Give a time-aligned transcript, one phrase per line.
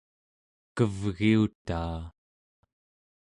[0.75, 1.99] kevgiutaa